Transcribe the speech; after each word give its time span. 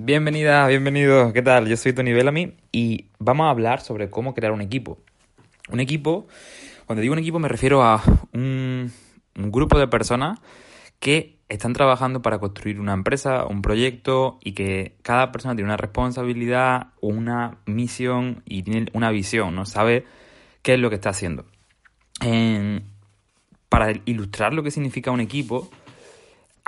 Bienvenida, 0.00 0.64
bienvenido. 0.68 1.32
¿Qué 1.32 1.42
tal? 1.42 1.66
Yo 1.66 1.76
soy 1.76 1.92
Tony 1.92 2.12
Bellamy 2.12 2.54
y 2.70 3.06
vamos 3.18 3.46
a 3.46 3.50
hablar 3.50 3.80
sobre 3.80 4.10
cómo 4.10 4.32
crear 4.32 4.52
un 4.52 4.60
equipo. 4.60 5.00
Un 5.70 5.80
equipo, 5.80 6.28
cuando 6.86 7.02
digo 7.02 7.14
un 7.14 7.18
equipo 7.18 7.40
me 7.40 7.48
refiero 7.48 7.82
a 7.82 8.00
un, 8.32 8.92
un 9.36 9.50
grupo 9.50 9.76
de 9.76 9.88
personas 9.88 10.38
que 11.00 11.38
están 11.48 11.72
trabajando 11.72 12.22
para 12.22 12.38
construir 12.38 12.78
una 12.78 12.92
empresa, 12.92 13.44
un 13.46 13.60
proyecto 13.60 14.38
y 14.44 14.52
que 14.52 14.96
cada 15.02 15.32
persona 15.32 15.56
tiene 15.56 15.66
una 15.68 15.76
responsabilidad, 15.76 16.92
una 17.00 17.58
misión 17.66 18.42
y 18.44 18.62
tiene 18.62 18.86
una 18.92 19.10
visión, 19.10 19.56
¿no? 19.56 19.66
Sabe 19.66 20.04
qué 20.62 20.74
es 20.74 20.80
lo 20.80 20.90
que 20.90 20.96
está 20.96 21.10
haciendo. 21.10 21.44
para 23.68 23.92
ilustrar 24.04 24.54
lo 24.54 24.62
que 24.62 24.70
significa 24.70 25.10
un 25.10 25.20
equipo, 25.20 25.70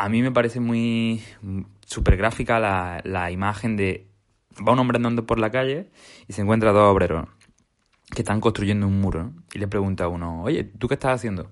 a 0.01 0.09
mí 0.09 0.23
me 0.23 0.33
parece 0.33 0.61
muy 0.61 1.23
súper 1.85 2.17
gráfica 2.17 2.59
la, 2.59 3.03
la 3.05 3.31
imagen 3.31 3.77
de 3.77 4.07
va 4.67 4.73
un 4.73 4.79
hombre 4.79 4.97
andando 4.97 5.27
por 5.27 5.39
la 5.39 5.51
calle 5.51 5.91
y 6.27 6.33
se 6.33 6.41
encuentra 6.41 6.73
dos 6.73 6.91
obreros 6.91 7.29
que 8.09 8.23
están 8.23 8.41
construyendo 8.41 8.87
un 8.87 8.99
muro 8.99 9.35
y 9.53 9.59
le 9.59 9.69
pregunta 9.69 10.05
a 10.05 10.09
uno, 10.09 10.43
oye, 10.43 10.65
¿tú 10.65 10.89
qué 10.89 10.95
estás 10.95 11.17
haciendo? 11.17 11.51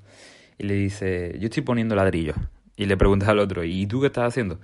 Y 0.57 0.65
le 0.65 0.75
dice, 0.75 1.37
yo 1.39 1.49
estoy 1.49 1.63
poniendo 1.63 1.95
ladrillos. 1.95 2.37
Y 2.75 2.87
le 2.87 2.97
pregunta 2.97 3.31
al 3.31 3.39
otro, 3.39 3.65
¿y 3.65 3.87
tú 3.87 4.01
qué 4.01 4.07
estás 4.07 4.29
haciendo? 4.29 4.59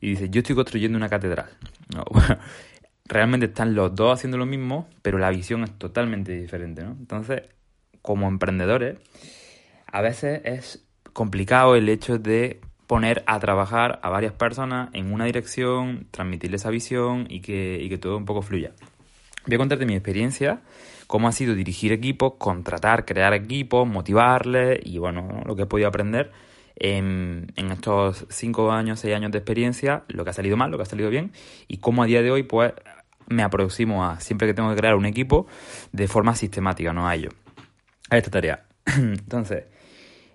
Y 0.00 0.10
dice, 0.10 0.30
yo 0.30 0.40
estoy 0.40 0.56
construyendo 0.56 0.96
una 0.96 1.10
catedral. 1.10 1.50
realmente 3.04 3.46
están 3.46 3.74
los 3.74 3.94
dos 3.94 4.14
haciendo 4.14 4.38
lo 4.38 4.46
mismo, 4.46 4.88
pero 5.02 5.18
la 5.18 5.28
visión 5.28 5.64
es 5.64 5.72
totalmente 5.76 6.32
diferente, 6.32 6.82
¿no? 6.82 6.92
Entonces, 6.92 7.42
como 8.00 8.26
emprendedores, 8.26 8.96
a 9.86 10.00
veces 10.00 10.40
es 10.44 10.86
complicado 11.12 11.76
el 11.76 11.90
hecho 11.90 12.18
de 12.18 12.60
poner 12.88 13.22
a 13.26 13.38
trabajar 13.38 14.00
a 14.02 14.08
varias 14.08 14.32
personas 14.32 14.88
en 14.94 15.12
una 15.12 15.26
dirección, 15.26 16.08
transmitirle 16.10 16.56
esa 16.56 16.70
visión 16.70 17.26
y 17.28 17.40
que, 17.40 17.78
y 17.80 17.88
que 17.88 17.98
todo 17.98 18.16
un 18.16 18.24
poco 18.24 18.42
fluya. 18.42 18.72
Voy 19.46 19.54
a 19.54 19.58
contarte 19.58 19.86
mi 19.86 19.94
experiencia, 19.94 20.62
cómo 21.06 21.28
ha 21.28 21.32
sido 21.32 21.54
dirigir 21.54 21.92
equipos, 21.92 22.34
contratar, 22.38 23.04
crear 23.04 23.34
equipos, 23.34 23.86
motivarles 23.86 24.80
y 24.82 24.98
bueno, 24.98 25.42
lo 25.44 25.54
que 25.54 25.62
he 25.62 25.66
podido 25.66 25.86
aprender 25.86 26.32
en, 26.76 27.52
estos 27.56 28.26
cinco 28.30 28.72
años, 28.72 29.00
seis 29.00 29.14
años 29.14 29.32
de 29.32 29.38
experiencia, 29.38 30.04
lo 30.08 30.24
que 30.24 30.30
ha 30.30 30.32
salido 30.32 30.56
mal, 30.56 30.70
lo 30.70 30.78
que 30.78 30.84
ha 30.84 30.86
salido 30.86 31.10
bien 31.10 31.32
y 31.66 31.78
cómo 31.78 32.02
a 32.02 32.06
día 32.06 32.22
de 32.22 32.30
hoy 32.30 32.42
pues 32.42 32.72
me 33.26 33.42
aproximo 33.42 34.06
a 34.06 34.18
siempre 34.20 34.48
que 34.48 34.54
tengo 34.54 34.70
que 34.70 34.76
crear 34.76 34.94
un 34.94 35.04
equipo 35.04 35.46
de 35.92 36.08
forma 36.08 36.34
sistemática, 36.34 36.94
no 36.94 37.06
a 37.06 37.14
ello, 37.14 37.28
a 38.08 38.16
esta 38.16 38.30
tarea. 38.30 38.64
Entonces, 38.96 39.64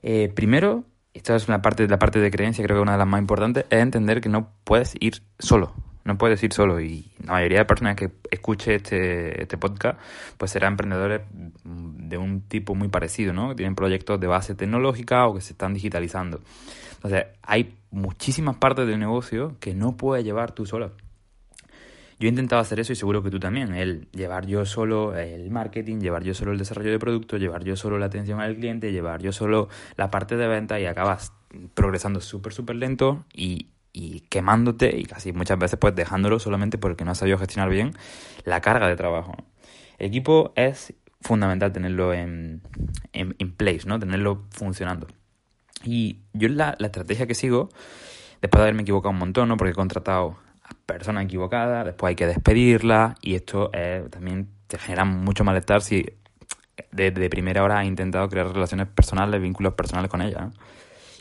eh, 0.03 0.31
primero 0.35 0.85
esta 1.13 1.35
es 1.35 1.47
una 1.47 1.61
parte, 1.61 1.87
la 1.87 1.99
parte 1.99 2.19
de 2.19 2.31
creencia, 2.31 2.63
creo 2.63 2.77
que 2.77 2.81
una 2.81 2.93
de 2.93 2.97
las 2.97 3.07
más 3.07 3.19
importantes, 3.19 3.65
es 3.69 3.79
entender 3.79 4.21
que 4.21 4.29
no 4.29 4.49
puedes 4.63 4.95
ir 4.99 5.21
solo. 5.39 5.73
No 6.05 6.17
puedes 6.17 6.43
ir 6.43 6.51
solo. 6.51 6.81
Y 6.81 7.11
la 7.23 7.33
mayoría 7.33 7.59
de 7.59 7.65
personas 7.65 7.95
que 7.95 8.11
escuche 8.29 8.75
este, 8.75 9.41
este 9.41 9.57
podcast, 9.57 9.99
pues 10.37 10.51
serán 10.51 10.73
emprendedores 10.73 11.21
de 11.63 12.17
un 12.17 12.41
tipo 12.41 12.75
muy 12.75 12.89
parecido, 12.89 13.31
¿no? 13.31 13.49
Que 13.49 13.55
tienen 13.55 13.75
proyectos 13.75 14.19
de 14.19 14.27
base 14.27 14.53
tecnológica 14.53 15.27
o 15.27 15.35
que 15.35 15.41
se 15.41 15.53
están 15.53 15.73
digitalizando. 15.73 16.41
Entonces, 16.95 17.27
hay 17.41 17.75
muchísimas 17.91 18.57
partes 18.57 18.87
del 18.87 18.99
negocio 18.99 19.55
que 19.59 19.73
no 19.73 19.95
puedes 19.95 20.25
llevar 20.25 20.51
tú 20.51 20.65
sola. 20.65 20.91
Yo 22.23 22.27
he 22.27 22.29
intentado 22.29 22.61
hacer 22.61 22.79
eso 22.79 22.93
y 22.93 22.95
seguro 22.95 23.21
que 23.21 23.29
tú 23.29 23.37
también. 23.37 23.75
El 23.75 24.07
llevar 24.13 24.45
yo 24.45 24.65
solo 24.65 25.13
el 25.13 25.51
marketing, 25.51 25.99
llevar 25.99 26.23
yo 26.23 26.33
solo 26.33 26.53
el 26.53 26.57
desarrollo 26.57 26.89
de 26.89 26.97
producto, 26.97 27.35
llevar 27.35 27.65
yo 27.65 27.75
solo 27.75 27.99
la 27.99 28.05
atención 28.05 28.39
al 28.39 28.55
cliente, 28.55 28.93
llevar 28.93 29.21
yo 29.21 29.33
solo 29.33 29.67
la 29.97 30.09
parte 30.09 30.37
de 30.37 30.47
venta 30.47 30.79
y 30.79 30.85
acabas 30.85 31.33
progresando 31.73 32.21
súper, 32.21 32.53
súper 32.53 32.77
lento 32.77 33.25
y, 33.33 33.67
quemándote 34.29 34.97
y 34.97 35.03
casi 35.03 35.33
muchas 35.33 35.59
veces 35.59 35.77
pues 35.77 35.95
dejándolo 35.95 36.39
solamente 36.39 36.77
porque 36.77 37.03
no 37.03 37.11
has 37.11 37.17
sabido 37.17 37.37
gestionar 37.37 37.69
bien 37.69 37.91
la 38.45 38.61
carga 38.61 38.87
de 38.87 38.95
trabajo. 38.95 39.35
El 39.99 40.07
equipo 40.07 40.53
es 40.55 40.93
fundamental 41.19 41.73
tenerlo 41.73 42.13
en, 42.13 42.61
en, 43.11 43.51
place, 43.51 43.85
¿no? 43.85 43.99
Tenerlo 43.99 44.45
funcionando. 44.49 45.07
Y 45.83 46.19
yo 46.31 46.47
la, 46.47 46.77
la 46.79 46.87
estrategia 46.87 47.27
que 47.27 47.35
sigo, 47.35 47.67
después 48.41 48.59
de 48.59 48.63
haberme 48.63 48.83
equivocado 48.83 49.11
un 49.11 49.19
montón, 49.19 49.49
¿no? 49.49 49.57
Porque 49.57 49.71
he 49.71 49.75
contratado 49.75 50.37
persona 50.85 51.21
equivocada, 51.23 51.83
después 51.83 52.09
hay 52.09 52.15
que 52.15 52.27
despedirla 52.27 53.15
y 53.21 53.35
esto 53.35 53.69
eh, 53.73 54.05
también 54.09 54.49
te 54.67 54.77
genera 54.77 55.05
mucho 55.05 55.43
malestar 55.43 55.81
si 55.81 56.05
desde 56.91 57.29
primera 57.29 57.63
hora 57.63 57.79
has 57.79 57.85
intentado 57.85 58.27
crear 58.29 58.47
relaciones 58.47 58.87
personales, 58.87 59.41
vínculos 59.41 59.73
personales 59.73 60.09
con 60.09 60.21
ella. 60.21 60.51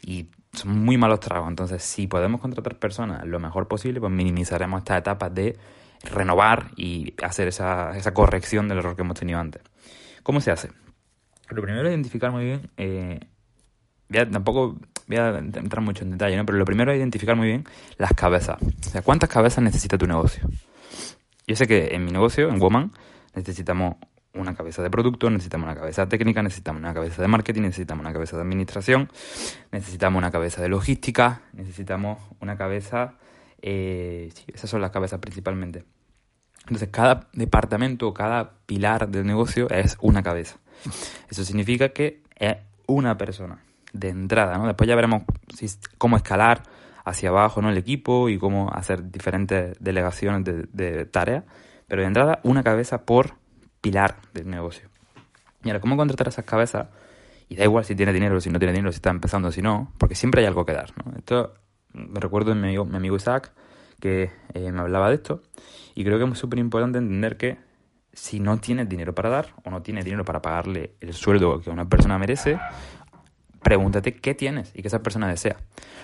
Y 0.04 0.28
son 0.52 0.84
muy 0.84 0.96
malos 0.96 1.20
tragos. 1.20 1.48
Entonces, 1.48 1.82
si 1.82 2.06
podemos 2.06 2.40
contratar 2.40 2.78
personas 2.78 3.24
lo 3.26 3.38
mejor 3.38 3.68
posible, 3.68 4.00
pues 4.00 4.12
minimizaremos 4.12 4.78
estas 4.78 4.98
etapas 4.98 5.34
de 5.34 5.58
renovar 6.02 6.70
y 6.76 7.14
hacer 7.22 7.48
esa, 7.48 7.96
esa 7.96 8.12
corrección 8.12 8.68
del 8.68 8.78
error 8.78 8.96
que 8.96 9.02
hemos 9.02 9.18
tenido 9.18 9.38
antes. 9.38 9.62
¿Cómo 10.22 10.40
se 10.40 10.50
hace? 10.50 10.70
Lo 11.48 11.62
primero 11.62 11.86
es 11.86 11.90
identificar 11.90 12.30
muy 12.30 12.44
bien, 12.44 12.70
eh, 12.76 13.20
tampoco 14.30 14.76
voy 15.06 15.16
a 15.16 15.38
entrar 15.38 15.82
mucho 15.82 16.04
en 16.04 16.12
detalle, 16.12 16.36
¿no? 16.36 16.46
Pero 16.46 16.58
lo 16.58 16.64
primero 16.64 16.92
es 16.92 16.98
identificar 16.98 17.36
muy 17.36 17.48
bien 17.48 17.64
las 17.98 18.12
cabezas. 18.12 18.56
O 18.60 18.90
sea, 18.90 19.02
¿cuántas 19.02 19.28
cabezas 19.28 19.62
necesita 19.62 19.98
tu 19.98 20.06
negocio? 20.06 20.48
Yo 21.46 21.56
sé 21.56 21.66
que 21.66 21.94
en 21.94 22.04
mi 22.04 22.12
negocio, 22.12 22.48
en 22.48 22.58
Woman, 22.58 22.92
necesitamos 23.34 23.96
una 24.34 24.54
cabeza 24.54 24.82
de 24.82 24.90
producto, 24.90 25.28
necesitamos 25.28 25.66
una 25.66 25.74
cabeza 25.74 26.08
técnica, 26.08 26.42
necesitamos 26.42 26.80
una 26.80 26.94
cabeza 26.94 27.20
de 27.20 27.28
marketing, 27.28 27.62
necesitamos 27.62 28.02
una 28.02 28.12
cabeza 28.12 28.36
de 28.36 28.42
administración, 28.42 29.10
necesitamos 29.70 30.18
una 30.18 30.30
cabeza 30.30 30.62
de 30.62 30.68
logística, 30.68 31.42
necesitamos 31.52 32.18
una 32.40 32.56
cabeza... 32.56 33.18
Eh, 33.60 34.30
sí, 34.34 34.44
esas 34.52 34.70
son 34.70 34.80
las 34.80 34.90
cabezas 34.90 35.20
principalmente. 35.20 35.84
Entonces, 36.62 36.88
cada 36.90 37.28
departamento, 37.32 38.12
cada 38.14 38.58
pilar 38.66 39.08
del 39.08 39.26
negocio 39.26 39.68
es 39.70 39.96
una 40.00 40.22
cabeza. 40.22 40.56
Eso 41.28 41.44
significa 41.44 41.90
que 41.90 42.22
es 42.36 42.56
una 42.86 43.16
persona 43.16 43.62
de 43.92 44.08
entrada, 44.08 44.58
¿no? 44.58 44.66
Después 44.66 44.88
ya 44.88 44.96
veremos 44.96 45.22
cómo 45.98 46.16
escalar 46.16 46.62
hacia 47.04 47.30
abajo, 47.30 47.62
¿no? 47.62 47.70
El 47.70 47.78
equipo 47.78 48.28
y 48.28 48.38
cómo 48.38 48.70
hacer 48.72 49.10
diferentes 49.10 49.76
delegaciones 49.80 50.44
de, 50.44 51.04
tareas. 51.06 51.44
Pero 51.86 52.02
de 52.02 52.08
entrada, 52.08 52.40
una 52.42 52.62
cabeza 52.62 53.04
por 53.04 53.34
pilar 53.80 54.16
del 54.32 54.48
negocio. 54.48 54.88
Y 55.64 55.68
ahora, 55.68 55.80
¿cómo 55.80 55.96
contratar 55.96 56.28
esas 56.28 56.44
cabezas? 56.44 56.88
Y 57.48 57.56
da 57.56 57.64
igual 57.64 57.84
si 57.84 57.94
tiene 57.94 58.12
dinero, 58.12 58.40
si 58.40 58.50
no 58.50 58.58
tiene 58.58 58.72
dinero, 58.72 58.92
si 58.92 58.96
está 58.96 59.10
empezando, 59.10 59.52
si 59.52 59.62
no, 59.62 59.92
porque 59.98 60.14
siempre 60.14 60.40
hay 60.40 60.46
algo 60.46 60.64
que 60.64 60.72
dar, 60.72 60.90
¿no? 61.04 61.16
Esto 61.16 61.54
me 61.92 62.18
recuerdo 62.20 62.54
mi 62.54 62.62
amigo, 62.62 62.84
mi 62.84 62.96
amigo 62.96 63.16
Isaac, 63.16 63.52
que 64.00 64.30
eh, 64.54 64.72
me 64.72 64.80
hablaba 64.80 65.08
de 65.10 65.16
esto, 65.16 65.42
y 65.94 66.04
creo 66.04 66.18
que 66.18 66.32
es 66.32 66.38
súper 66.38 66.58
importante 66.58 66.98
entender 66.98 67.36
que 67.36 67.58
si 68.12 68.40
no 68.40 68.58
tienes 68.58 68.88
dinero 68.88 69.14
para 69.14 69.30
dar 69.30 69.54
o 69.64 69.70
no 69.70 69.82
tienes 69.82 70.04
dinero 70.04 70.24
para 70.24 70.42
pagarle 70.42 70.94
el 71.00 71.14
sueldo 71.14 71.60
que 71.60 71.70
una 71.70 71.88
persona 71.88 72.18
merece, 72.18 72.58
pregúntate 73.62 74.14
qué 74.14 74.34
tienes 74.34 74.72
y 74.74 74.82
qué 74.82 74.88
esa 74.88 75.02
persona 75.02 75.28
desea. 75.28 75.56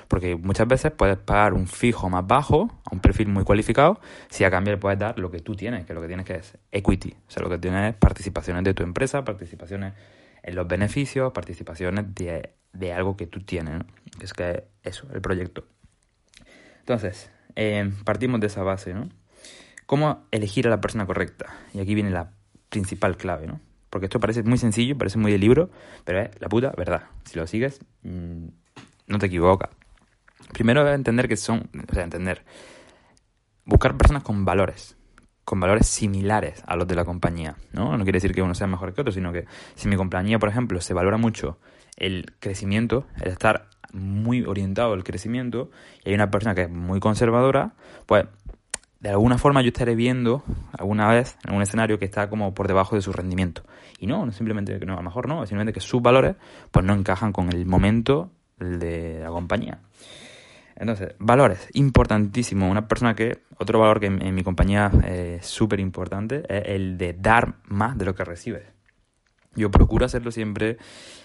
Porque 0.08 0.36
muchas 0.36 0.66
veces 0.66 0.92
puedes 0.92 1.18
pagar 1.18 1.54
un 1.54 1.66
fijo 1.66 2.08
más 2.08 2.26
bajo 2.26 2.80
a 2.84 2.94
un 2.94 3.00
perfil 3.00 3.28
muy 3.28 3.44
cualificado 3.44 4.00
si 4.30 4.44
a 4.44 4.50
cambio 4.50 4.72
le 4.72 4.78
puedes 4.78 4.98
dar 4.98 5.18
lo 5.18 5.30
que 5.30 5.40
tú 5.40 5.54
tienes, 5.54 5.84
que 5.84 5.94
lo 5.94 6.00
que 6.00 6.08
tienes 6.08 6.26
que 6.26 6.34
es 6.36 6.56
equity. 6.72 7.14
O 7.26 7.30
sea, 7.30 7.42
lo 7.42 7.50
que 7.50 7.58
tienes 7.58 7.90
es 7.90 7.96
participaciones 7.96 8.64
de 8.64 8.74
tu 8.74 8.82
empresa, 8.82 9.24
participaciones 9.24 9.94
en 10.42 10.54
los 10.54 10.66
beneficios, 10.66 11.32
participaciones 11.32 12.14
de, 12.14 12.54
de 12.72 12.92
algo 12.92 13.16
que 13.16 13.26
tú 13.26 13.40
tienes, 13.40 13.82
que 14.18 14.24
es 14.24 14.32
que 14.32 14.64
eso, 14.82 15.06
el 15.12 15.20
proyecto. 15.20 15.64
Entonces, 16.80 17.30
eh, 17.54 17.92
partimos 18.04 18.40
de 18.40 18.46
esa 18.46 18.62
base, 18.62 18.94
¿no? 18.94 19.08
¿Cómo 19.84 20.26
elegir 20.30 20.66
a 20.66 20.70
la 20.70 20.80
persona 20.80 21.06
correcta? 21.06 21.46
Y 21.74 21.80
aquí 21.80 21.94
viene 21.94 22.10
la 22.10 22.32
principal 22.68 23.16
clave, 23.16 23.46
¿no? 23.46 23.60
Porque 23.90 24.06
esto 24.06 24.20
parece 24.20 24.42
muy 24.42 24.58
sencillo, 24.58 24.96
parece 24.96 25.18
muy 25.18 25.32
de 25.32 25.38
libro, 25.38 25.70
pero 26.04 26.20
es 26.20 26.30
la 26.40 26.48
puta 26.48 26.72
verdad. 26.76 27.04
Si 27.24 27.38
lo 27.38 27.46
sigues, 27.46 27.80
mm, 28.02 28.46
no 29.06 29.18
te 29.18 29.26
equivocas. 29.26 29.70
Primero 30.52 30.84
debes 30.84 30.98
entender 30.98 31.28
que 31.28 31.36
son, 31.36 31.68
o 31.90 31.94
sea, 31.94 32.04
entender, 32.04 32.44
buscar 33.64 33.96
personas 33.96 34.22
con 34.22 34.44
valores, 34.44 34.96
con 35.44 35.60
valores 35.60 35.86
similares 35.86 36.62
a 36.66 36.76
los 36.76 36.86
de 36.86 36.94
la 36.94 37.04
compañía, 37.04 37.56
¿no? 37.72 37.96
No 37.96 38.04
quiere 38.04 38.18
decir 38.18 38.34
que 38.34 38.42
uno 38.42 38.54
sea 38.54 38.66
mejor 38.66 38.94
que 38.94 39.00
otro, 39.00 39.12
sino 39.12 39.32
que 39.32 39.46
si 39.74 39.88
mi 39.88 39.96
compañía, 39.96 40.38
por 40.38 40.48
ejemplo, 40.48 40.80
se 40.80 40.94
valora 40.94 41.16
mucho 41.16 41.58
el 41.96 42.34
crecimiento, 42.38 43.06
el 43.20 43.32
estar 43.32 43.68
muy 43.92 44.44
orientado 44.44 44.92
al 44.92 45.04
crecimiento, 45.04 45.70
y 46.04 46.10
hay 46.10 46.14
una 46.14 46.30
persona 46.30 46.54
que 46.54 46.62
es 46.62 46.70
muy 46.70 47.00
conservadora, 47.00 47.74
pues 48.06 48.26
de 49.00 49.10
alguna 49.10 49.38
forma 49.38 49.62
yo 49.62 49.68
estaré 49.68 49.94
viendo 49.94 50.42
alguna 50.72 51.08
vez 51.08 51.36
en 51.46 51.54
un 51.54 51.62
escenario 51.62 51.98
que 51.98 52.04
está 52.04 52.28
como 52.28 52.54
por 52.54 52.66
debajo 52.66 52.96
de 52.96 53.02
su 53.02 53.12
rendimiento. 53.12 53.62
Y 53.98 54.06
no, 54.06 54.26
no 54.26 54.32
simplemente 54.32 54.78
que 54.78 54.86
no, 54.86 54.94
a 54.94 54.96
lo 54.96 55.02
mejor 55.02 55.28
no, 55.28 55.46
simplemente 55.46 55.72
que 55.72 55.80
sus 55.80 56.02
valores 56.02 56.36
pues 56.70 56.84
no 56.84 56.94
encajan 56.94 57.32
con 57.32 57.48
el 57.48 57.64
momento 57.66 58.30
de 58.58 59.20
la 59.20 59.28
compañía. 59.28 59.80
Entonces, 60.74 61.14
valores, 61.18 61.68
importantísimo. 61.74 62.70
Una 62.70 62.86
persona 62.86 63.14
que, 63.14 63.42
otro 63.58 63.80
valor 63.80 63.98
que 63.98 64.06
en, 64.06 64.34
mi 64.34 64.44
compañía 64.44 64.90
es 65.04 65.44
súper 65.44 65.80
importante 65.80 66.44
es 66.48 66.62
el 66.66 66.96
de 66.96 67.14
dar 67.14 67.56
más 67.64 67.98
de 67.98 68.04
lo 68.04 68.14
que 68.14 68.24
recibe. 68.24 68.77
Yo 69.58 69.70
procuro 69.70 70.06
hacerlo 70.06 70.30
siempre 70.30 70.78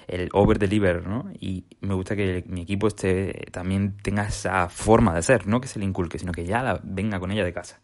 el 0.07 0.29
over 0.33 0.59
deliver, 0.59 1.07
¿no? 1.07 1.31
Y 1.39 1.65
me 1.81 1.93
gusta 1.93 2.15
que 2.15 2.43
mi 2.47 2.61
equipo 2.61 2.87
esté 2.87 3.45
también 3.51 3.95
tenga 4.01 4.25
esa 4.27 4.67
forma 4.69 5.13
de 5.13 5.21
ser, 5.21 5.47
no 5.47 5.61
que 5.61 5.67
se 5.67 5.79
le 5.79 5.85
inculque, 5.85 6.19
sino 6.19 6.31
que 6.31 6.45
ya 6.45 6.61
la, 6.61 6.81
venga 6.83 7.19
con 7.19 7.31
ella 7.31 7.45
de 7.45 7.53
casa. 7.53 7.81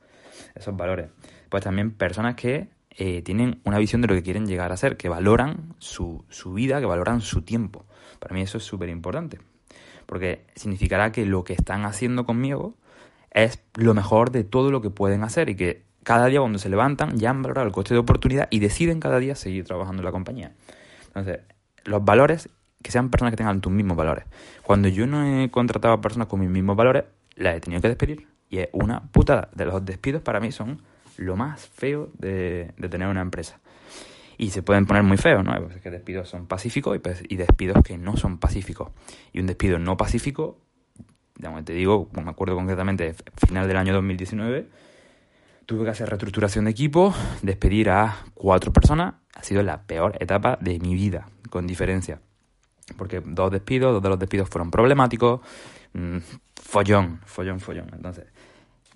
Esos 0.56 0.76
valores. 0.76 1.10
Pues 1.50 1.64
también 1.64 1.92
personas 1.92 2.36
que 2.36 2.70
eh, 2.92 3.22
tienen 3.22 3.62
una 3.64 3.78
visión 3.78 4.02
de 4.02 4.08
lo 4.08 4.16
que 4.16 4.24
quieren 4.24 4.46
llegar 4.48 4.72
a 4.72 4.78
ser, 4.78 4.98
que 4.98 5.10
valoran 5.10 5.76
su, 5.78 6.26
su 6.30 6.54
vida, 6.54 6.80
que 6.80 6.86
valoran 6.86 7.22
su 7.22 7.44
tiempo. 7.44 7.86
Para 8.20 8.36
mí 8.36 8.42
eso 8.42 8.58
es 8.58 8.64
súper 8.64 8.90
importante 8.90 9.40
porque 10.10 10.48
significará 10.56 11.12
que 11.12 11.24
lo 11.24 11.44
que 11.44 11.54
están 11.54 11.86
haciendo 11.86 12.26
conmigo 12.26 12.74
es 13.30 13.62
lo 13.76 13.94
mejor 13.94 14.32
de 14.32 14.44
todo 14.44 14.72
lo 14.72 14.82
que 14.82 14.90
pueden 14.90 15.24
hacer 15.24 15.50
y 15.52 15.56
que 15.56 15.84
cada 16.10 16.26
día 16.26 16.40
cuando 16.40 16.58
se 16.58 16.70
levantan 16.70 17.20
ya 17.20 17.30
han 17.30 17.44
valorado 17.44 17.68
el 17.68 17.72
coste 17.72 17.94
de 17.94 18.00
oportunidad 18.00 18.48
y 18.50 18.58
deciden 18.58 19.00
cada 19.00 19.20
día 19.20 19.36
seguir 19.36 19.66
trabajando 19.66 20.02
en 20.02 20.06
la 20.06 20.12
compañía. 20.12 20.54
Entonces, 21.06 21.42
los 21.84 22.04
valores, 22.04 22.50
que 22.82 22.90
sean 22.90 23.12
personas 23.12 23.32
que 23.32 23.38
tengan 23.38 23.62
tus 23.62 23.72
mismos 23.72 23.96
valores. 23.96 24.26
Cuando 24.64 24.88
yo 24.88 25.06
no 25.06 25.24
he 25.24 25.52
contratado 25.52 25.94
a 25.94 26.02
personas 26.02 26.28
con 26.28 26.40
mis 26.40 26.50
mismos 26.50 26.76
valores, 26.76 27.04
las 27.36 27.58
he 27.58 27.60
tenido 27.60 27.80
que 27.84 27.90
despedir. 27.90 28.28
Y 28.50 28.58
es 28.58 28.70
una 28.72 29.04
putada. 29.12 29.50
De 29.54 29.66
los 29.66 29.86
despidos 29.86 30.24
para 30.24 30.40
mí 30.40 30.52
son 30.52 30.82
lo 31.18 31.36
más 31.36 31.68
feo 31.68 32.10
de, 32.18 32.74
de 32.76 32.90
tener 32.90 33.08
una 33.08 33.22
empresa 33.22 33.60
y 34.40 34.50
se 34.50 34.64
pueden 34.64 34.88
poner 34.88 35.04
muy 35.04 35.18
feos, 35.18 35.44
¿no? 35.44 35.54
Pues 35.62 35.80
que 35.80 35.92
despidos 35.92 36.28
son 36.28 36.48
pacíficos 36.48 36.96
y, 36.96 37.00
pues, 37.00 37.22
y, 37.30 37.36
despidos 37.36 37.84
que 37.84 38.00
no 38.00 38.18
son 38.18 38.40
pacíficos. 38.40 38.90
Y 39.32 39.42
un 39.42 39.46
despido 39.46 39.78
no 39.78 39.96
pacífico, 39.96 40.58
te 41.66 41.74
digo, 41.74 42.10
me 42.14 42.32
acuerdo 42.32 42.56
concretamente, 42.56 43.14
final 43.46 43.68
del 43.68 43.78
año 43.78 43.94
2019, 43.94 44.66
tuve 45.70 45.84
que 45.84 45.92
hacer 45.92 46.10
reestructuración 46.10 46.66
de 46.66 46.72
equipo, 46.72 47.14
despedir 47.44 47.92
a 47.92 48.26
cuatro 48.34 48.74
personas, 48.74 49.14
ha 49.36 49.44
sido 49.44 49.62
la 49.62 49.84
peor 49.84 50.18
etapa 50.20 50.58
de 50.60 50.80
mi 50.80 50.96
vida, 50.96 51.30
con 51.52 51.68
diferencia. 51.68 52.22
Porque 52.98 53.22
dos 53.24 53.52
despidos, 53.52 53.94
dos 53.94 54.02
de 54.02 54.10
los 54.10 54.18
despidos 54.18 54.50
fueron 54.50 54.72
problemáticos, 54.72 55.42
mmm, 55.94 56.18
follón, 56.56 57.20
follón, 57.24 57.60
follón. 57.60 57.92
Entonces, 57.94 58.26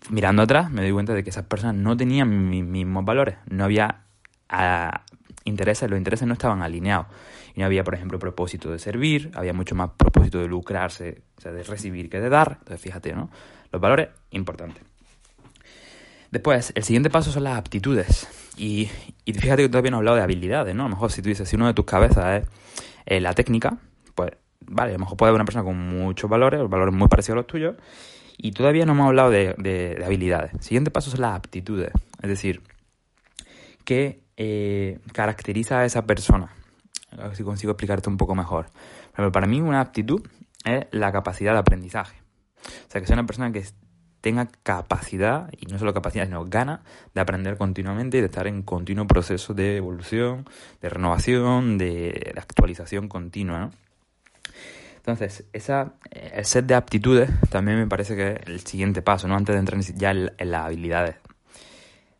mirando 0.09 0.41
atrás, 0.41 0.71
me 0.71 0.81
doy 0.81 0.91
cuenta 0.91 1.13
de 1.13 1.23
que 1.23 1.29
esas 1.29 1.45
personas 1.45 1.75
no 1.75 1.95
tenían 1.95 2.49
mis 2.49 2.65
mismos 2.65 3.05
valores, 3.05 3.35
no 3.51 3.65
había 3.65 4.05
a, 4.49 5.05
intereses, 5.43 5.87
los 5.87 5.99
intereses 5.99 6.27
no 6.27 6.33
estaban 6.33 6.63
alineados. 6.63 7.05
Y 7.53 7.59
no 7.59 7.67
había, 7.67 7.83
por 7.83 7.93
ejemplo, 7.93 8.17
propósito 8.17 8.71
de 8.71 8.79
servir, 8.79 9.29
había 9.35 9.53
mucho 9.53 9.75
más 9.75 9.91
propósito 9.95 10.39
de 10.39 10.47
lucrarse, 10.47 11.21
o 11.37 11.41
sea, 11.41 11.51
de 11.51 11.61
recibir 11.61 12.09
que 12.09 12.19
de 12.19 12.29
dar. 12.29 12.57
Entonces, 12.61 12.81
fíjate, 12.81 13.13
¿no? 13.13 13.29
Los 13.71 13.79
valores, 13.79 14.09
importantes. 14.31 14.83
Después, 16.33 16.73
el 16.73 16.83
siguiente 16.83 17.11
paso 17.11 17.31
son 17.31 17.43
las 17.43 17.59
aptitudes. 17.59 18.27
Y, 18.57 18.89
y, 19.23 19.33
fíjate 19.33 19.61
que 19.61 19.69
todavía 19.69 19.91
no 19.91 19.97
he 19.97 19.99
hablado 19.99 20.17
de 20.17 20.23
habilidades, 20.23 20.73
¿no? 20.73 20.85
A 20.85 20.89
lo 20.89 20.95
mejor 20.95 21.11
si 21.11 21.21
tú 21.21 21.29
dices, 21.29 21.47
si 21.47 21.57
uno 21.57 21.67
de 21.67 21.75
tus 21.75 21.85
cabezas 21.85 22.41
es 22.41 22.49
eh, 23.05 23.21
la 23.21 23.33
técnica, 23.33 23.77
pues, 24.15 24.31
vale, 24.65 24.89
a 24.89 24.93
lo 24.93 24.99
mejor 25.01 25.15
puede 25.15 25.29
haber 25.29 25.41
una 25.41 25.45
persona 25.45 25.63
con 25.63 25.77
muchos 25.77 26.27
valores, 26.27 26.67
valores 26.67 26.91
muy 26.91 27.07
parecidos 27.07 27.35
a 27.35 27.37
los 27.41 27.45
tuyos, 27.45 27.75
y 28.35 28.51
todavía 28.51 28.83
no 28.87 28.93
hemos 28.93 29.09
hablado 29.09 29.29
de, 29.29 29.53
de, 29.59 29.93
de 29.93 30.05
habilidades. 30.05 30.55
El 30.55 30.61
siguiente 30.63 30.89
paso 30.89 31.11
son 31.11 31.21
las 31.21 31.35
aptitudes. 31.35 31.91
Es 32.23 32.29
decir, 32.29 32.63
que 33.85 34.23
eh, 34.35 34.97
caracteriza 35.11 35.81
a 35.81 35.85
esa 35.85 36.07
persona. 36.07 36.51
A 37.11 37.27
ver 37.27 37.35
si 37.35 37.43
consigo 37.43 37.73
explicarte 37.73 38.09
un 38.09 38.17
poco 38.17 38.33
mejor. 38.33 38.71
Pero 39.15 39.31
para 39.31 39.45
mí 39.45 39.61
una 39.61 39.81
aptitud 39.81 40.27
es 40.65 40.87
la 40.89 41.11
capacidad 41.11 41.53
de 41.53 41.59
aprendizaje. 41.59 42.17
O 42.87 42.91
sea, 42.91 43.01
que 43.01 43.05
sea 43.05 43.13
una 43.13 43.27
persona 43.27 43.51
que 43.51 43.63
tenga 44.23 44.47
capacidad, 44.63 45.49
y 45.59 45.65
no 45.65 45.77
solo 45.77 45.93
capacidad, 45.93 46.23
sino 46.23 46.45
gana 46.45 46.79
de 47.13 47.19
aprender 47.19 47.57
continuamente 47.57 48.19
y 48.19 48.21
de 48.21 48.27
estar 48.27 48.47
en 48.47 48.61
continuo 48.61 49.05
proceso 49.05 49.53
de 49.53 49.75
evolución, 49.75 50.45
de 50.81 50.87
renovación, 50.87 51.77
de, 51.77 52.33
actualización 52.37 53.09
continua, 53.09 53.59
¿no? 53.59 53.71
Entonces, 54.95 55.43
esa, 55.51 55.95
eh, 56.09 56.31
el 56.35 56.45
set 56.45 56.65
de 56.65 56.75
aptitudes 56.75 57.29
también 57.49 57.77
me 57.77 57.85
parece 57.85 58.15
que 58.15 58.31
es 58.31 58.47
el 58.47 58.61
siguiente 58.61 59.01
paso, 59.01 59.27
¿no? 59.27 59.35
Antes 59.35 59.55
de 59.55 59.59
entrar 59.59 59.81
ya 59.81 60.11
en, 60.11 60.31
en 60.37 60.51
las 60.51 60.67
habilidades. 60.67 61.17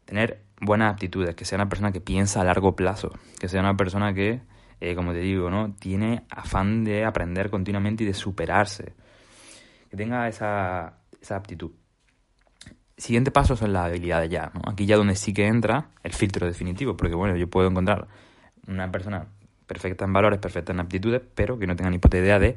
Tener 0.04 0.42
buenas 0.60 0.92
aptitudes, 0.92 1.36
que 1.36 1.46
sea 1.46 1.56
una 1.56 1.70
persona 1.70 1.94
que 1.94 2.02
piensa 2.02 2.42
a 2.42 2.44
largo 2.44 2.76
plazo, 2.76 3.14
que 3.40 3.48
sea 3.48 3.62
una 3.62 3.78
persona 3.78 4.14
que, 4.14 4.42
eh, 4.82 4.94
como 4.94 5.14
te 5.14 5.20
digo, 5.20 5.50
¿no? 5.50 5.74
tiene 5.80 6.24
afán 6.30 6.84
de 6.84 7.06
aprender 7.06 7.50
continuamente 7.50 8.04
y 8.04 8.08
de 8.08 8.14
superarse, 8.14 8.92
que 9.90 9.96
tenga 9.96 10.28
esa, 10.28 10.98
esa 11.22 11.38
aptitud. 11.38 11.72
Siguiente 12.98 13.32
paso 13.32 13.56
son 13.56 13.74
las 13.74 13.86
habilidades 13.86 14.30
ya, 14.30 14.52
¿no? 14.54 14.62
Aquí 14.72 14.86
ya 14.86 14.98
donde 14.98 15.16
sí 15.16 15.34
que 15.34 15.48
entra 15.48 15.90
el 16.04 16.14
filtro 16.14 16.46
definitivo, 16.46 16.96
porque 16.96 17.16
bueno, 17.16 17.36
yo 17.36 17.50
puedo 17.50 17.68
encontrar 17.68 18.08
una 18.68 18.92
persona 18.92 19.28
perfecta 19.66 20.06
en 20.06 20.14
valores, 20.14 20.40
perfecta 20.40 20.72
en 20.72 20.80
aptitudes, 20.80 21.22
pero 21.34 21.58
que 21.58 21.68
no 21.68 21.76
tenga 21.76 21.90
ni 21.90 21.98
puta 21.98 22.18
idea 22.18 22.40
de 22.40 22.56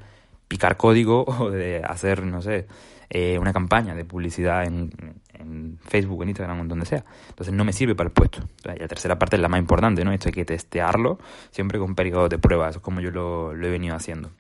picar 0.49 0.77
código 0.77 1.25
o 1.27 1.51
de 1.51 1.83
hacer, 1.85 2.25
no 2.25 2.43
sé, 2.43 2.67
eh, 3.11 3.39
una 3.39 3.53
campaña 3.53 3.95
de 3.95 4.05
publicidad 4.05 4.65
en, 4.65 4.91
en, 5.35 5.79
Facebook, 5.81 6.23
en 6.23 6.31
Instagram, 6.31 6.61
en 6.61 6.69
donde 6.69 6.87
sea. 6.87 7.05
Entonces 7.29 7.55
no 7.55 7.65
me 7.65 7.73
sirve 7.73 7.95
para 7.95 8.09
el 8.09 8.13
puesto. 8.13 8.41
la 8.65 8.75
tercera 8.89 9.19
parte 9.19 9.37
es 9.37 9.43
la 9.43 9.49
más 9.49 9.61
importante, 9.61 10.05
¿no? 10.05 10.13
Esto 10.13 10.29
hay 10.29 10.33
que 10.33 10.45
testearlo 10.45 11.19
siempre 11.51 11.79
con 11.79 11.95
periodos 11.95 12.31
de 12.31 12.39
prueba. 12.39 12.69
Eso 12.69 12.79
es 12.79 12.83
como 12.83 13.01
yo 13.01 13.11
lo, 13.11 13.53
he 13.53 13.71
venido 13.71 13.95
haciendo. 13.95 14.31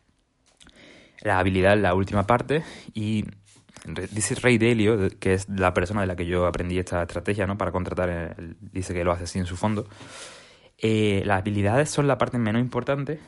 La 1.22 1.38
habilidad 1.38 1.74
es 1.74 1.80
la 1.80 1.94
última 1.94 2.26
parte 2.26 2.62
y 2.92 3.24
dice 3.84 4.34
Ray 4.36 4.58
Dalio, 4.58 5.08
que 5.18 5.34
es 5.34 5.48
la 5.48 5.74
persona 5.74 6.00
de 6.00 6.06
la 6.06 6.16
que 6.16 6.26
yo 6.26 6.46
aprendí 6.46 6.78
esta 6.78 7.02
estrategia, 7.02 7.46
¿no? 7.46 7.58
Para 7.58 7.72
contratar, 7.72 8.36
dice 8.60 8.94
que 8.94 9.04
lo 9.04 9.12
hace 9.12 9.24
así 9.24 9.38
en 9.38 9.46
su 9.46 9.56
fondo. 9.56 9.86
Eh, 10.78 11.22
las 11.24 11.40
habilidades 11.40 11.90
son 11.90 12.06
la 12.06 12.18
parte 12.18 12.38
menos 12.38 12.60
importante, 12.60 13.20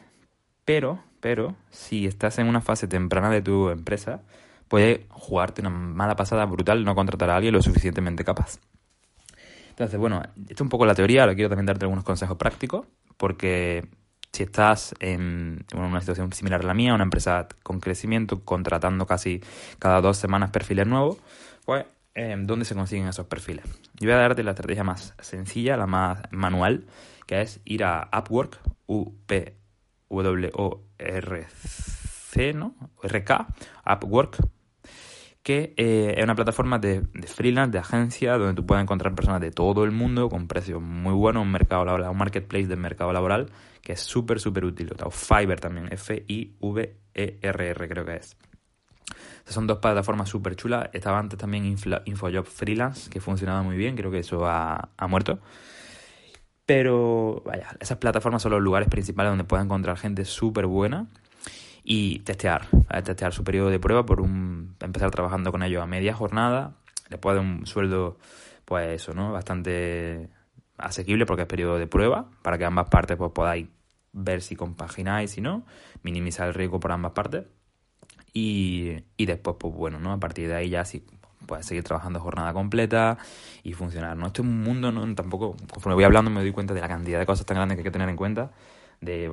pero, 0.65 1.03
pero, 1.21 1.57
si 1.71 2.07
estás 2.07 2.39
en 2.39 2.47
una 2.47 2.61
fase 2.61 2.89
temprana 2.89 3.31
de 3.31 3.41
tu 3.41 3.71
empresa, 3.71 4.23
puede 4.69 5.07
jugarte 5.11 5.63
una 5.63 5.71
mala 5.71 6.15
pasada 6.17 6.45
brutal 6.45 6.85
no 6.85 6.95
contratar 6.95 7.31
a 7.31 7.37
alguien 7.37 7.55
lo 7.55 7.63
suficientemente 7.63 8.25
capaz. 8.25 8.59
Entonces, 9.71 9.99
bueno, 9.99 10.23
esto 10.37 10.55
es 10.55 10.61
un 10.61 10.69
poco 10.69 10.85
la 10.87 10.95
teoría, 10.95 11.23
ahora 11.23 11.35
quiero 11.35 11.49
también 11.49 11.67
darte 11.67 11.85
algunos 11.85 12.05
consejos 12.05 12.37
prácticos, 12.37 12.87
porque 13.17 13.87
si 14.33 14.43
estás 14.45 14.95
en 15.01 15.65
una 15.75 16.01
situación 16.01 16.33
similar 16.33 16.61
a 16.63 16.65
la 16.65 16.75
mía, 16.75 16.95
una 16.95 17.05
empresa 17.05 17.49
con 17.63 17.81
crecimiento, 17.81 18.45
contratando 18.45 19.07
casi 19.07 19.43
cada 19.79 20.01
dos 20.01 20.17
semanas 20.17 20.51
perfiles 20.51 20.87
nuevos, 20.87 21.19
pues, 21.65 21.87
eh, 22.15 22.37
¿dónde 22.39 22.65
se 22.65 22.75
consiguen 22.75 23.09
esos 23.09 23.27
perfiles? 23.27 23.65
Yo 23.95 24.09
voy 24.09 24.13
a 24.13 24.19
darte 24.19 24.43
la 24.43 24.53
estrategia 24.53 24.85
más 24.85 25.15
sencilla, 25.21 25.77
la 25.77 25.87
más 25.87 26.23
manual, 26.31 26.87
que 27.27 27.43
es 27.43 27.61
ir 27.65 27.85
a 27.85 28.09
Upwork, 28.17 28.61
U-P-W-O-R-C, 28.87 29.55
¿no? 32.55 32.75
R-K, 33.03 33.47
Upwork, 33.87 34.39
que 35.43 35.75
eh, 35.77 36.15
es 36.17 36.25
una 36.25 36.35
plataforma 36.35 36.79
de, 36.79 37.07
freelance, 37.27 37.73
de 37.73 37.79
agencia, 37.79 38.37
donde 38.37 38.55
tú 38.55 38.67
puedes 38.67 38.83
encontrar 38.83 39.15
personas 39.15 39.41
de 39.41 39.51
todo 39.51 39.85
el 39.85 39.93
mundo 39.93 40.29
con 40.29 40.47
precios 40.47 40.83
muy 40.83 41.15
buenos, 41.15 41.43
un 41.43 41.53
mercado 41.53 41.85
laboral, 41.85 42.11
un 42.11 42.19
marketplace 42.19 42.67
del 42.67 42.79
mercado 42.79 43.13
laboral 43.13 43.47
que 43.83 43.93
es 43.95 44.01
súper, 44.01 44.41
súper 44.41 44.67
útil. 44.67 44.93
O 45.03 45.11
Fiverr 45.11 45.61
también, 45.61 45.89
F-I-V-E-R-R 45.91 47.89
creo 47.89 48.05
que 48.05 48.17
es. 48.17 48.37
son 49.47 49.67
dos 49.67 49.79
plataformas 49.79 50.29
súper 50.29 50.57
chulas. 50.57 50.91
Estaba 50.93 51.19
antes 51.19 51.39
también 51.39 51.65
InfoJob 51.65 52.45
Freelance, 52.45 53.09
que 53.09 53.21
funcionaba 53.21 53.63
muy 53.63 53.79
bien, 53.79 53.97
creo 53.97 54.11
que 54.11 54.19
eso 54.19 54.45
ha, 54.47 54.91
ha 54.95 55.07
muerto. 55.07 55.39
Pero, 56.67 57.43
vaya, 57.47 57.69
esas 57.81 57.97
plataformas 57.97 58.43
son 58.43 58.53
los 58.53 58.61
lugares 58.61 58.91
principales 58.91 59.31
donde 59.31 59.45
puedes 59.45 59.65
encontrar 59.65 59.97
gente 59.97 60.27
súper 60.27 60.67
buena 60.67 61.07
y 61.85 62.21
testear, 62.21 62.67
testear 63.05 63.33
su 63.33 63.45
periodo 63.45 63.71
de 63.71 63.79
prueba 63.79 64.05
por 64.05 64.21
un 64.21 64.77
empezar 64.81 65.11
trabajando 65.11 65.51
con 65.51 65.63
ellos 65.63 65.83
a 65.83 65.87
media 65.87 66.15
jornada, 66.15 66.77
después 67.09 67.35
de 67.35 67.41
un 67.41 67.67
sueldo 67.67 68.19
pues 68.65 69.03
eso, 69.03 69.15
¿no? 69.15 69.33
Bastante 69.33 70.29
asequible 70.77 71.27
porque 71.27 71.43
es 71.43 71.49
periodo 71.49 71.79
de 71.79 71.87
prueba 71.87 72.31
para 72.43 72.59
que 72.59 72.65
ambas 72.65 72.89
partes 72.89 73.17
pues 73.17 73.33
podáis 73.33 73.67
ver 74.13 74.43
si 74.43 74.57
compagináis, 74.57 75.31
si 75.33 75.41
no, 75.41 75.65
minimizar 76.03 76.49
el 76.49 76.55
riesgo 76.55 76.79
por 76.81 76.93
ambas 76.93 77.13
partes 77.13 77.47
y, 78.33 78.93
y 79.17 79.27
después 79.27 79.57
pues 79.59 79.75
bueno, 79.75 79.99
¿no? 79.99 80.13
A 80.13 80.21
partir 80.21 80.49
de 80.49 80.55
ahí 80.55 80.71
ya 80.71 80.85
sí 80.85 81.05
puedes 81.47 81.67
seguir 81.67 81.83
trabajando 81.83 82.21
jornada 82.21 82.53
completa 82.53 83.19
y 83.63 83.73
funcionar, 83.73 84.17
¿no? 84.17 84.27
Este 84.27 84.43
es 84.43 84.49
un 84.49 84.63
mundo, 84.63 84.93
¿no? 84.93 85.15
Tampoco, 85.15 85.57
conforme 85.73 85.95
voy 85.95 86.05
hablando 86.05 86.31
me 86.31 86.41
doy 86.41 86.53
cuenta 86.53 86.75
de 86.75 86.81
la 86.81 86.89
cantidad 86.89 87.19
de 87.19 87.27
cosas 87.27 87.47
tan 87.47 87.57
grandes 87.57 87.77
que 87.77 87.81
hay 87.81 87.85
que 87.85 87.91
tener 87.91 88.09
en 88.09 88.17
cuenta 88.17 88.51
de 89.01 89.31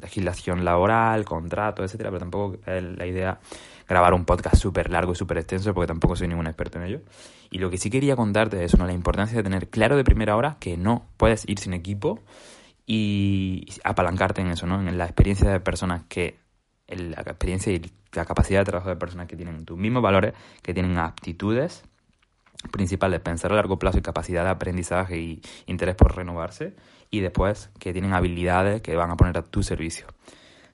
legislación 0.00 0.64
laboral, 0.64 1.24
contrato, 1.24 1.84
etcétera, 1.84 2.10
pero 2.10 2.20
tampoco 2.20 2.58
la 2.66 3.06
idea 3.06 3.38
grabar 3.88 4.14
un 4.14 4.24
podcast 4.24 4.56
súper 4.56 4.90
largo 4.90 5.12
y 5.12 5.14
súper 5.14 5.38
extenso 5.38 5.72
porque 5.72 5.86
tampoco 5.86 6.16
soy 6.16 6.28
ningún 6.28 6.46
experto 6.46 6.78
en 6.78 6.84
ello. 6.84 7.00
Y 7.50 7.58
lo 7.58 7.70
que 7.70 7.78
sí 7.78 7.90
quería 7.90 8.16
contarte 8.16 8.62
es 8.64 8.74
una 8.74 8.86
la 8.86 8.92
importancia 8.92 9.36
de 9.36 9.42
tener 9.42 9.68
claro 9.68 9.96
de 9.96 10.04
primera 10.04 10.36
hora 10.36 10.56
que 10.58 10.76
no 10.76 11.06
puedes 11.16 11.48
ir 11.48 11.58
sin 11.58 11.72
equipo 11.72 12.20
y 12.86 13.66
apalancarte 13.84 14.40
en 14.40 14.48
eso, 14.48 14.66
¿no? 14.66 14.80
En 14.80 14.98
la 14.98 15.04
experiencia 15.04 15.50
de 15.50 15.60
personas 15.60 16.02
que 16.08 16.38
la 16.88 17.20
experiencia 17.22 17.72
y 17.72 17.82
la 18.12 18.24
capacidad 18.24 18.60
de 18.60 18.64
trabajo 18.64 18.88
de 18.88 18.96
personas 18.96 19.26
que 19.26 19.36
tienen 19.36 19.64
tus 19.64 19.76
mismos 19.76 20.02
valores, 20.02 20.34
que 20.62 20.72
tienen 20.72 20.98
aptitudes 20.98 21.84
principales, 22.70 23.20
pensar 23.20 23.52
a 23.52 23.56
largo 23.56 23.78
plazo 23.78 23.98
y 23.98 24.02
capacidad 24.02 24.44
de 24.44 24.50
aprendizaje 24.50 25.18
y 25.18 25.40
interés 25.66 25.94
por 25.94 26.16
renovarse, 26.16 26.74
y 27.10 27.20
después 27.20 27.70
que 27.78 27.92
tienen 27.92 28.12
habilidades 28.12 28.82
que 28.82 28.96
van 28.96 29.10
a 29.10 29.16
poner 29.16 29.38
a 29.38 29.42
tu 29.42 29.62
servicio. 29.62 30.06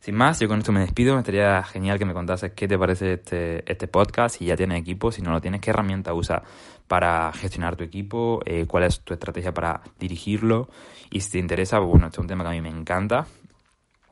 Sin 0.02 0.16
más, 0.16 0.40
yo 0.40 0.48
con 0.48 0.58
esto 0.58 0.72
me 0.72 0.80
despido. 0.80 1.14
Me 1.14 1.20
estaría 1.20 1.62
genial 1.62 1.96
que 1.96 2.04
me 2.04 2.12
contases 2.12 2.50
qué 2.54 2.66
te 2.66 2.76
parece 2.76 3.12
este, 3.12 3.70
este 3.70 3.86
podcast, 3.86 4.36
si 4.36 4.46
ya 4.46 4.56
tienes 4.56 4.80
equipo, 4.80 5.12
si 5.12 5.22
no 5.22 5.30
lo 5.30 5.40
tienes, 5.40 5.60
qué 5.60 5.70
herramienta 5.70 6.12
usas 6.12 6.42
para 6.88 7.32
gestionar 7.32 7.76
tu 7.76 7.84
equipo, 7.84 8.40
eh, 8.44 8.66
cuál 8.66 8.82
es 8.82 9.00
tu 9.02 9.14
estrategia 9.14 9.54
para 9.54 9.80
dirigirlo. 10.00 10.68
Y 11.08 11.20
si 11.20 11.30
te 11.30 11.38
interesa, 11.38 11.78
bueno, 11.78 12.06
este 12.06 12.16
es 12.16 12.20
un 12.20 12.26
tema 12.26 12.42
que 12.42 12.50
a 12.50 12.52
mí 12.52 12.60
me 12.60 12.68
encanta. 12.68 13.26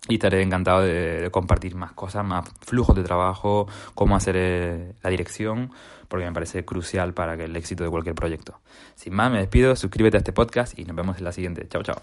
Y 0.08 0.14
estaré 0.14 0.42
encantado 0.42 0.82
de, 0.82 1.28
compartir 1.30 1.74
más 1.74 1.92
cosas, 1.92 2.24
más 2.24 2.48
flujos 2.60 2.96
de 2.96 3.02
trabajo, 3.02 3.68
cómo 3.94 4.16
hacer 4.16 4.34
eh, 4.38 4.92
la 5.02 5.10
dirección, 5.10 5.70
porque 6.08 6.24
me 6.24 6.32
parece 6.32 6.64
crucial 6.64 7.12
para 7.12 7.34
el 7.34 7.54
éxito 7.54 7.84
de 7.84 7.90
cualquier 7.90 8.14
proyecto. 8.14 8.60
Sin 8.94 9.14
más, 9.14 9.30
me 9.30 9.38
despido, 9.38 9.76
suscríbete 9.76 10.16
a 10.16 10.18
este 10.18 10.32
podcast 10.32 10.78
y 10.78 10.84
nos 10.84 10.96
vemos 10.96 11.18
en 11.18 11.24
la 11.24 11.32
siguiente. 11.32 11.68
Chao, 11.68 11.82
chao. 11.82 12.02